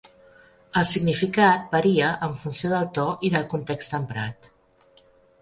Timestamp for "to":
2.97-3.05